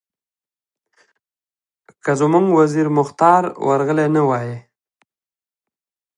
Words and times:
که 2.03 2.11
زموږ 2.19 2.45
وزیر 2.59 2.87
مختار 2.97 3.43
ورغلی 3.67 4.07
نه 4.15 4.21
وای. 4.27 4.51